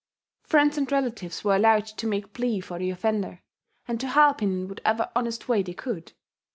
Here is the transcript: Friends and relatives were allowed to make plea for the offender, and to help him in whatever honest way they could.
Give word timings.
Friends 0.41 0.79
and 0.79 0.91
relatives 0.91 1.43
were 1.43 1.55
allowed 1.55 1.85
to 1.85 2.07
make 2.07 2.33
plea 2.33 2.59
for 2.59 2.79
the 2.79 2.89
offender, 2.89 3.43
and 3.87 3.99
to 3.99 4.07
help 4.07 4.39
him 4.39 4.61
in 4.63 4.67
whatever 4.67 5.11
honest 5.15 5.47
way 5.47 5.61
they 5.61 5.75
could. 5.75 6.13